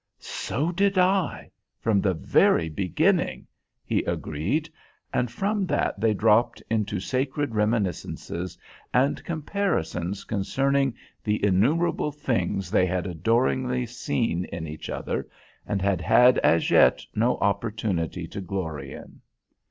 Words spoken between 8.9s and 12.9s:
and comparisons concerning the innumerable things they